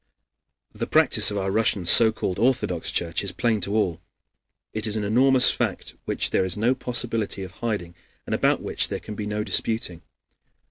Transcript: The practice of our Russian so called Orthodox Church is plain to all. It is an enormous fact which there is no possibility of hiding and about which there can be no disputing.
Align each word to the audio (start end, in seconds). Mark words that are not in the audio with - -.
The 0.73 0.87
practice 0.87 1.29
of 1.29 1.37
our 1.37 1.51
Russian 1.51 1.85
so 1.85 2.11
called 2.11 2.39
Orthodox 2.39 2.91
Church 2.91 3.23
is 3.23 3.31
plain 3.31 3.61
to 3.61 3.75
all. 3.75 4.01
It 4.73 4.87
is 4.87 4.97
an 4.97 5.03
enormous 5.03 5.51
fact 5.51 5.93
which 6.05 6.31
there 6.31 6.43
is 6.43 6.57
no 6.57 6.73
possibility 6.73 7.43
of 7.43 7.51
hiding 7.51 7.93
and 8.25 8.33
about 8.33 8.63
which 8.63 8.87
there 8.87 8.99
can 8.99 9.13
be 9.13 9.27
no 9.27 9.43
disputing. 9.43 10.01